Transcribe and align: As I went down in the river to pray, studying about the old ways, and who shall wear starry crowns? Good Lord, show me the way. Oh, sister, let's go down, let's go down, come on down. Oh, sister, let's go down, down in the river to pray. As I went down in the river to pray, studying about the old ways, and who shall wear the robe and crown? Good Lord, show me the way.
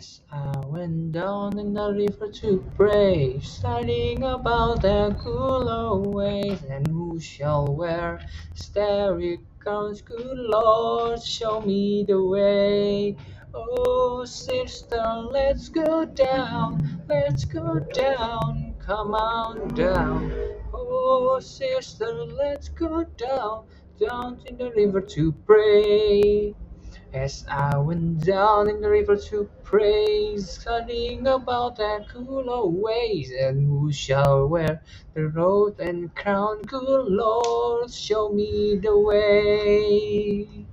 As 0.00 0.22
I 0.32 0.58
went 0.66 1.12
down 1.12 1.58
in 1.58 1.74
the 1.74 1.92
river 1.92 2.32
to 2.40 2.64
pray, 2.74 3.38
studying 3.40 4.22
about 4.22 4.80
the 4.80 5.14
old 5.26 6.14
ways, 6.14 6.62
and 6.70 6.86
who 6.86 7.20
shall 7.20 7.66
wear 7.66 8.18
starry 8.54 9.40
crowns? 9.58 10.00
Good 10.00 10.38
Lord, 10.38 11.22
show 11.22 11.60
me 11.60 12.06
the 12.08 12.24
way. 12.24 13.14
Oh, 13.52 14.24
sister, 14.24 15.04
let's 15.30 15.68
go 15.68 16.06
down, 16.06 17.04
let's 17.06 17.44
go 17.44 17.80
down, 17.80 18.76
come 18.78 19.14
on 19.14 19.68
down. 19.74 20.32
Oh, 20.72 21.40
sister, 21.40 22.24
let's 22.24 22.70
go 22.70 23.04
down, 23.18 23.66
down 23.98 24.40
in 24.46 24.56
the 24.56 24.70
river 24.70 25.02
to 25.02 25.32
pray. 25.44 26.54
As 27.12 27.44
I 27.48 27.78
went 27.78 28.24
down 28.26 28.70
in 28.70 28.82
the 28.82 28.90
river 28.90 29.16
to 29.30 29.50
pray, 29.64 30.36
studying 30.38 31.26
about 31.26 31.76
the 31.76 32.06
old 32.48 32.76
ways, 32.82 33.32
and 33.32 33.66
who 33.66 33.92
shall 33.92 34.46
wear 34.48 34.82
the 35.14 35.28
robe 35.28 35.80
and 35.80 36.14
crown? 36.14 36.66
Good 36.66 37.06
Lord, 37.08 37.92
show 37.92 38.30
me 38.30 38.78
the 38.82 38.98
way. 38.98 40.68